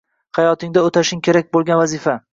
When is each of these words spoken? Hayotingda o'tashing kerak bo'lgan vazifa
Hayotingda 0.37 0.83
o'tashing 0.89 1.23
kerak 1.29 1.53
bo'lgan 1.59 1.83
vazifa 1.85 2.21